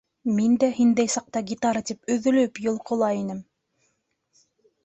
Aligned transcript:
Мин 0.37 0.53
дә 0.63 0.69
һиндәй 0.77 1.11
саҡта 1.15 1.43
гитара 1.51 1.83
тип 1.91 2.11
өҙөлөп-йолҡола 2.15 3.11
инем. 3.21 3.47